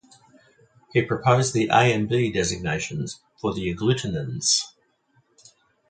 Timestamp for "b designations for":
2.09-3.53